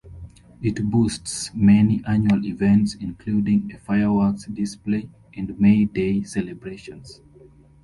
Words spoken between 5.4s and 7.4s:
May Day celebrations.